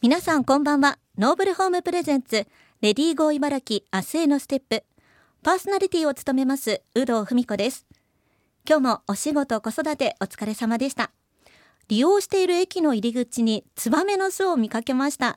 [0.00, 0.96] 皆さんこんばんは。
[1.18, 2.46] ノーブルホーム presents
[2.82, 4.84] レディーゴー茨城明日へのステップ。
[5.42, 7.84] パーソナリティを務めます有働文子です。
[8.64, 11.10] 今日もお仕事子育てお疲れ様でした。
[11.88, 15.36] 利用している駅の入り口にツバメの巣を見かけました。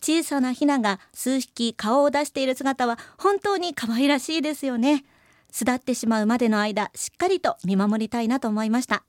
[0.00, 5.04] 小さなヒナが数匹顔を出している姿は本当に可愛らしいですよね。
[5.50, 9.04] 巣立ってしまうまでの間しっかりと見守りたいなと思いました。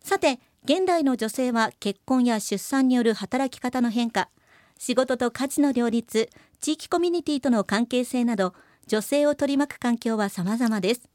[0.00, 4.28] さて現代の女性は結婚や出産による働き方の変化
[4.78, 8.54] 仕事と家事の両立地域コミュニティとの関係性など
[8.86, 11.08] 女性を取り巻く環境は様々です。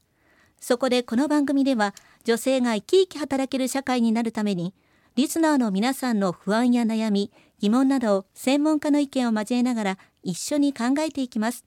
[0.60, 4.74] そこでこの番組では女性が生き生き働ける社会になるために
[5.14, 11.64] リスナーの皆さんの不安や悩み疑問などを専門家の意見を交えながら一緒に考えていきます。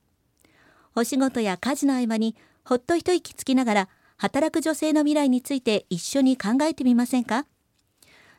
[0.95, 7.47] お仕事や家事の合間にほっと一息つきながら働く女性の未来について一緒に考えてみませんか？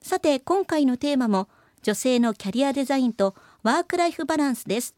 [0.03, 1.49] さて今回のテーマも
[1.83, 4.97] 女性のキャリアデザインとワークライフバランスです。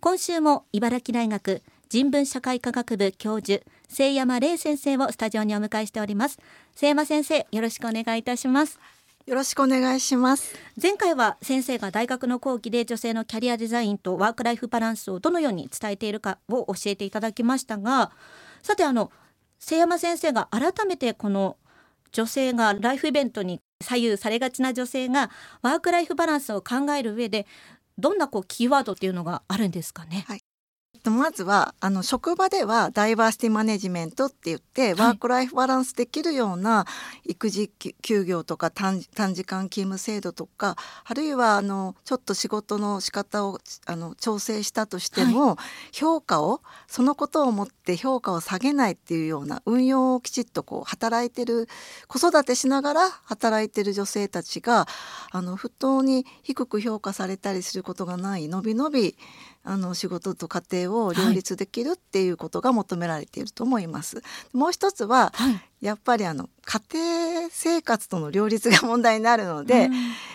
[0.00, 6.40] 今週も茨城大学人文社会科学部教授清山玲先生をスタジオにお迎えしております。
[6.74, 8.80] 清山先生よろしくお願いいたします。
[9.24, 10.56] よろしくお願いします。
[10.82, 18.10] 前回は先生が大学の講義で女性のキャリアデザインとワークライフバランスをどのように伝えているかを教えていただきましたが
[18.62, 19.12] さてあの
[19.64, 21.56] 清山先生が改めてこの
[22.10, 25.30] 女性がライフイベントに左右されがちな女性が
[25.62, 27.46] ワークライフバランスを考える上で
[27.98, 30.24] どんなこうキーワードっていうのがあるんですかね？
[30.28, 30.42] はい
[31.08, 36.84] まずはあの職場ではダイバーシティマネジメントって言って、ワークライフバランスできるような
[37.24, 37.70] 育児
[38.02, 45.56] 休業とか短時間勤務制度とかあるいはあのちょっと仕事の仕方をあの調整したとしても、はい、
[45.96, 51.68] 評価をそのことをもって評価を下げないっていうような運用をきちっとこう働いてる
[52.08, 54.86] 子育てしながら働いてる女性たちが
[55.30, 59.16] あの不当に低く評価されたりすることがないのびのび
[59.62, 64.16] あの仕事と家庭を両立できるっていうことが求められていると思います。
[64.16, 64.22] は
[64.54, 69.92] い、もう一つは、はい、やっぱりあの家庭生活との両立が問題になるので、うん、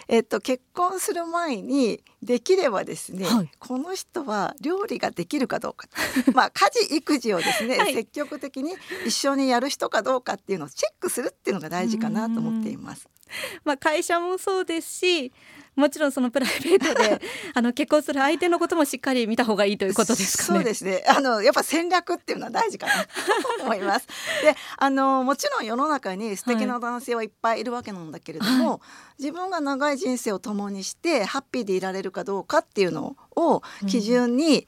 [0.08, 5.88] えっと、結婚する前にできればですね、はい、この人は料理ができるかどうか
[6.34, 8.74] まあ家事育児をですね、積極的に
[9.06, 13.08] 一緒にやる人かどうかっていうのをチェックするっていうのが大事かなと思っています。
[13.64, 15.32] まあ、会社もそうですし
[15.76, 17.22] もちろんそのプライベートで
[17.54, 20.60] あの結婚する相手のこともしっかり見た方がいいということですかね。
[20.60, 21.04] そうですね。
[21.08, 24.08] あのやっぱ戦略っていうのは大事かなと思います。
[24.42, 28.80] で、あのもちろん世の中に素敵な男性はいっぱいいるわけなんだけれども、はい、
[29.24, 34.68] 自分が長い人生を共にしてハッピーでいられるかどうかっていうのを基準に、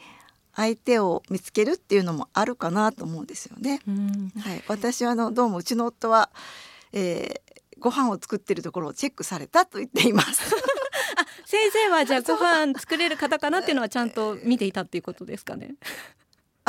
[0.58, 3.80] 相手を見つけるっていうのもあるかなと思うんですよね。
[4.40, 6.32] はい、私はあのどうもうちの夫は、
[6.94, 10.56] えー、ご飯を作ってるところをチェックされたと言っています。
[11.16, 15.76] あ先生はじゃあ ご飯作れる方かなっていうのはちゃんと見ていたっていうことですかね。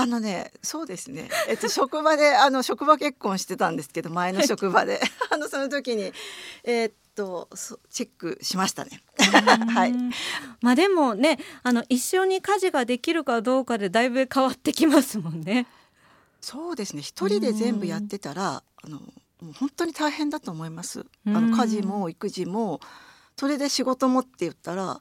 [0.00, 1.28] あのね、そうですね。
[1.48, 6.12] えっと職場であの職場結婚してたんですけど前の職場で あのその時に
[6.62, 7.48] えー、っと
[7.90, 9.02] チェックしましたね。
[9.18, 9.94] はい。
[10.60, 15.66] まあでもね、あの一緒に家事ができるかどうかでだいぶ変わってきますもんね。
[16.40, 17.02] そうですね。
[17.02, 21.06] 一人で全部やってたらあのもう本当に大変だと思います。
[21.26, 22.78] あの家事も育児も。
[23.36, 25.00] それで仕事もって言ったら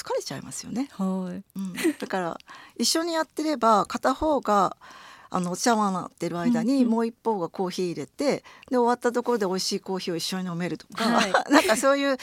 [0.00, 0.88] 疲れちゃいますよね。
[0.92, 2.38] はい、うん、だから
[2.76, 4.76] 一緒にやってれば片方が
[5.28, 12.16] あのお茶碗なってる間にもう一方がコーヒー入れてで終わったところで美味しいコーヒーを一緒に飲めるとか、はい、 なんかそういう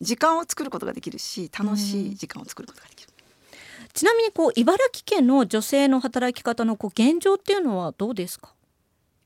[0.00, 3.12] 時間を作ることができるし楽しい時間を作ることができる。
[3.94, 8.52] ちなみにこう茨城県の女性の働き方のこう現状っていうのはどうですか？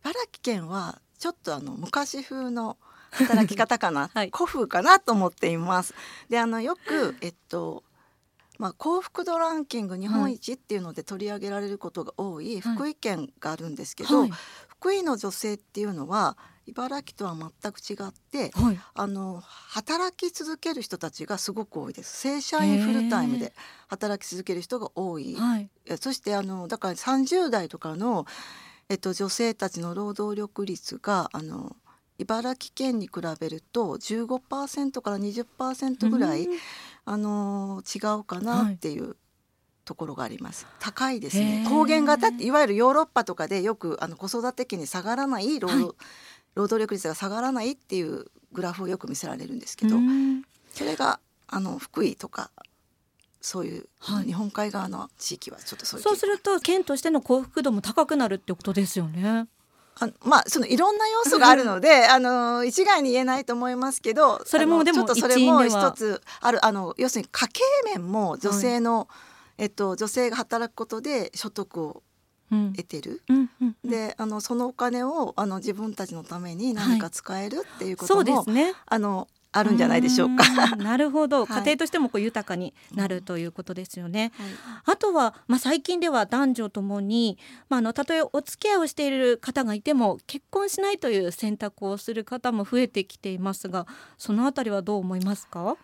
[0.02, 2.76] 茨城県はちょっとあの昔風の
[3.12, 5.94] 働き方かな、 はい、古風かなと思っています。
[6.28, 7.82] であのよくえっと
[8.62, 14.30] まあ、幸福度ランキング日本一っていうので取り上げられることが多い福井県があるんですけど、はい、
[14.68, 16.36] 福井の女性っていうのは
[16.66, 22.20] 茨城とは全く違って、はい、あの働き続ける人たちがすごく多いです。
[22.20, 23.52] 正社員フルタイムで
[23.88, 25.68] 働き続ける人が多い、はい、
[26.00, 28.26] そしてあのだから30代とかの、
[28.88, 31.74] えっと、女性たちの労働力率があの
[32.18, 36.48] 茨城県に比べると15%から20%ぐらい、
[37.04, 39.16] あの違うかなっていう。
[39.84, 40.64] ところがあります。
[40.78, 41.66] 高いですね。
[41.68, 45.94] 高原型っていわゆるヨーロッパとかでよくあの子育て期に下がらない労働はい、
[46.54, 49.96] 労働力率が下がらないっていうグラフをよく見せられるんですけど
[50.72, 51.18] それが
[51.48, 52.50] あの福井とか
[53.40, 53.88] そういう、
[54.24, 59.48] 日本海側の地域はちょっとそういうそうすると県としての幸福度も高くなるってことですよね。
[60.00, 72.02] あまあそのいろんな要素があるのであの一概に言えないと思いますけどそれもでもちょっとそれも一つあるあの要するに家計面も女性の、はい、えっと、女性が働くことで所得を
[72.50, 73.36] 得てる、うん。
[73.36, 73.76] うん。
[73.84, 80.76] うん、であのそのお金をあの自分たちのために何か使えるっていうことも、はい、そうですね、あのあるんじゃないでしょうか。
[80.76, 84.32] なるほど、家庭としてもこう豊かになるということですよね。
[84.36, 84.50] はい、
[84.86, 87.38] あとは、まあ、最近では男女ともに、
[87.68, 95.76] まあ、あのたとえお付き合いをしている方がいても結婚しないという選択をする方も増えてきていますがそのあたりはどう思いますか？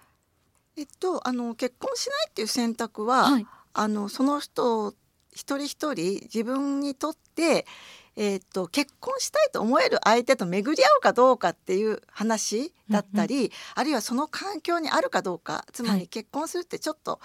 [0.77, 4.95] えっと、あの結婚しないっていう選択は、はい、あのその人
[5.33, 7.67] 一人一人自分にとって
[8.17, 17.21] えーと、結婚したいと思える相手と巡り合うかどうかっていう話だったり、うんうん、あるいはその環境にあるかどうかつまり結婚するってちょっと,、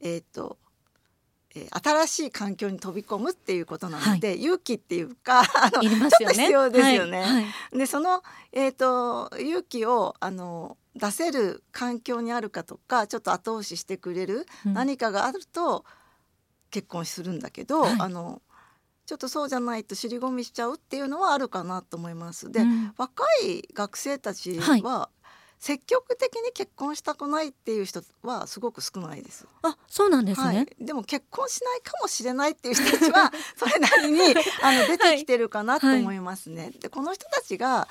[0.00, 0.58] えーと
[1.54, 7.20] えー、新しい環境に飛び込むっていうことなので、はい、勇気っていうか あの、ね、ちょっと必要ですよね。
[7.20, 7.30] はい。
[7.30, 7.40] は
[7.72, 15.84] い、でその、えーと、勇気をあの出せる環境にあるかとかちょっと後押ししてくれる何かがあると
[16.70, 18.40] 結婚するんだけど、あの
[19.12, 22.50] ちょっとそうじゃないと尻込みしちゃうっていうのはあるかなと思います。
[22.50, 25.10] で、うん、若い学生たちは、
[25.58, 29.46] 積極的に結婚したくないっていう人はすごく少ないです。
[29.60, 30.56] あ、そうなんですね。
[30.56, 34.20] はい、でも結婚しないかもしれないっていう人たちは それなりに
[34.62, 36.62] あの出てきてるかなと思いますね。
[36.62, 37.86] はい、で、この人たちが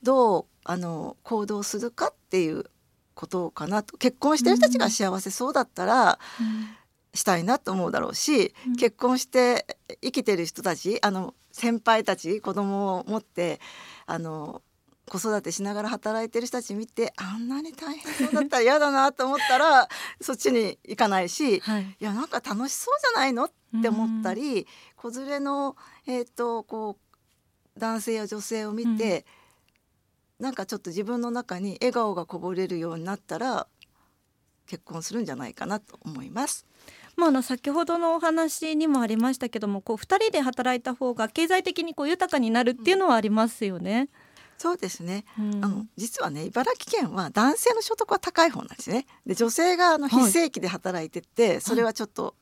[0.00, 2.70] どうあの行動するかっていう
[3.16, 3.96] ことかなと。
[3.96, 6.20] 結婚してる人たちが幸せそうだったら。
[6.40, 6.76] うん
[7.14, 9.66] したいなと思うだろうし、うん、結婚して
[10.02, 13.60] 生きてる人たちあの先輩たち子供を持って
[14.06, 14.62] あの
[15.06, 19.88] 子育てしながら働いてる人たち見てあんなに大変そうだったら嫌だなと思ったら
[20.20, 23.50] そっちに行かないし、はい、いやなんか楽しそうじゃないのっ
[23.82, 24.66] て思ったり、
[24.96, 25.76] 子連れの、
[26.06, 29.24] えーと、こう男性や女性を見て、
[30.38, 33.66] うん、なんかちょっと自分の中に笑顔がこぼれるようになったら
[34.66, 36.66] 結婚するんじゃないかなと思います。
[37.16, 44.08] まあ、あの先ほどのお話にもありましたけどもこう2人で働いた方が経済的にこう豊かになるっていうのはありますよね。
[44.58, 49.06] そうですね、うん、あの実はね茨城県は男性の所得は高い方なんですね。
[49.26, 52.36] で女性があの非正規で働いてて、はい、それはちょっと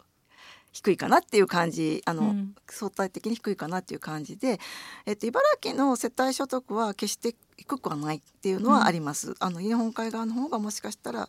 [0.73, 4.61] 低いかなっていう感じあの、うん、相対的に低いかなっていう感じで、
[5.07, 9.31] えっと、茨城の世帯所得は決して低くはないっていうのはあります。
[9.31, 11.29] うん、あの日本海側の方がもしかしたら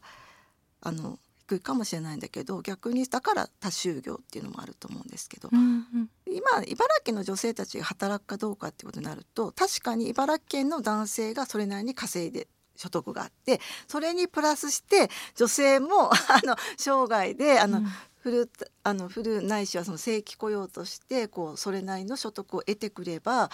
[0.81, 1.17] あの
[1.51, 17.87] 低いかもしれないんだけど逆にだから多就業っていうのもあると思うんですけど、うんうん、今茨城の女性たちが働くかどうかってことになると確かに茨城県の男性がそれなりに稼いで所得があってそれにプラスして女性も あの生涯であの、うん。
[18.21, 18.51] フル
[18.83, 23.49] あのフルないしはその正規雇用としてこうそれなりの所得を得てくれば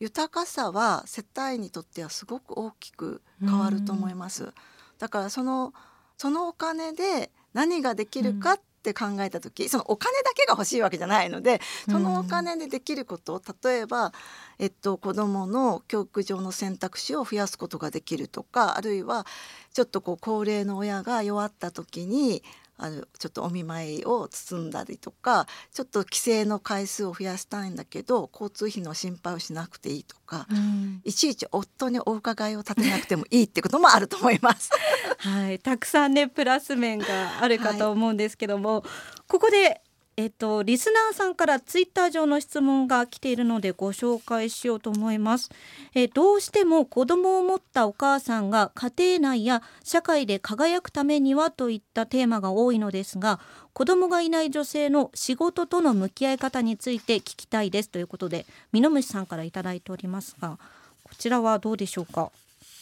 [0.00, 4.52] 豊かさは世帯にとってはすごく大きく変わると思います。
[4.98, 5.72] だからその
[6.16, 11.60] そのお金で何ができるかって考えた時、うん、そのお金だけが欲しいわけじゃないので
[11.90, 14.12] そのお金でできること例えば、
[14.58, 19.26] えっと、子どもの教育上の選択肢を増やすことができるとかあるいは
[19.72, 22.42] ちょっとこう高齢の親が弱った時に
[22.78, 34.70] あのちょっとお見舞いを包んだりとかちょっと帰省の回数を増やしたいんだけど交通費の心配をしなくていいとか、うん、いちいち夫にお伺いを立てなくてもいいってこともあると思います。
[35.18, 38.90] はい、たくさんねプラス面があるかと思うんですけども、はい、
[39.26, 39.82] ここで
[40.18, 45.48] えっと、リスナーさんからツイッター上の質問が来ているのでご紹介しようと思います。
[45.94, 53.38] えどうしても子供を持ったお母さんが家庭内や社会で輝くためにはといったテーマが多いのですが
[53.72, 60.58] 子供がいない女性の仕事との向き合い方について聞きたいですということでミノムシさんから頂いておりますが
[61.04, 62.32] こちらはどうでしょうか？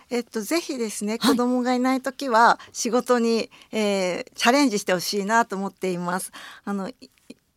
[0.09, 6.31] えっと、ぜひですね、子供がいない時は仕事に、えー、チャレンジしてほしいなと思っています。
[6.65, 6.91] あの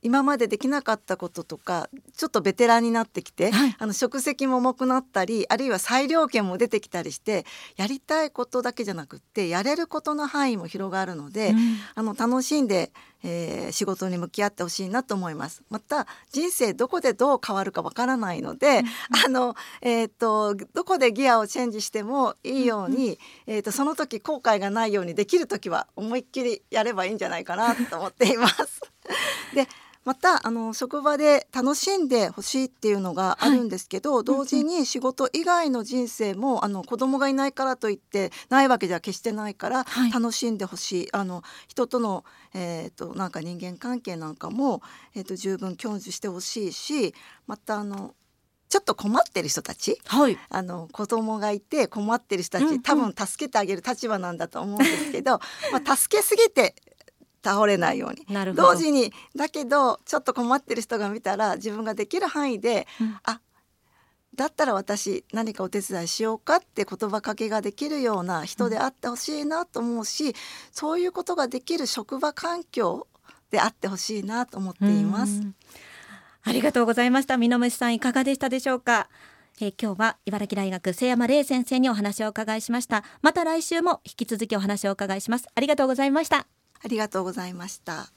[0.01, 11.57] 今までできなかったこととかちょっとベテランになってきて、はい、あの職責も重くなったりあるいは裁量権も出てきたりしてやりたいことだけじゃなくってやれることの範囲も広がるので、うん、
[11.95, 12.91] あの楽しんで、
[13.23, 15.63] えー、仕事に向き合ってほしいなと思います。
[15.69, 18.85] また人生どこでどう変わるかわからないので、うん、
[19.25, 28.81] あのえっ、ー、とどこでギアをチェンジしてもいいように、うん、えっ、ー、とその時後悔がないようにできる時は思いっきりやればいいんじゃないかなと思っています。
[29.53, 29.67] で
[30.05, 41.09] またあの職場で楽しんでほしいっていうのがあるんですけど、はい、同時に仕事以外の人生もあの子供がいないからといってないわけじゃ決してないから、楽しんでほしい。
[41.11, 44.81] あの人との、えーと、なんか人間関係なんかも、
[45.15, 47.13] えーと、十分享受してほしいし
[47.45, 48.13] またあの
[48.69, 55.39] ちょっと困ってる人たち、はい、あの子供がいて困ってる人たち、うんうん、多分助けてあげる立場なんだと思うんですけど、
[55.71, 56.75] まあ、助けすぎて
[57.43, 58.25] 倒れないように。
[58.53, 63.41] 同時にだけどちょっと困ってる人が見たら自分ができる範囲で、うん、あ
[64.35, 70.33] だったら私何かお手伝いしようかって言葉かけができるような人であってほしいなと思うし、うん、
[70.71, 73.07] そういうことができる職場環境
[73.51, 75.41] であってほしいなと思っています。
[76.43, 77.37] ありがとうございました。
[77.37, 79.09] 美濃虫さんいかがでしたでしょうか？
[79.59, 83.03] えー、今日は茨城大学瀬山玲先生にお話をお伺いしました。
[83.21, 85.47] また来週も引き続きお話をお伺いします。
[85.53, 88.09] ありがとうございましたありがとうございました。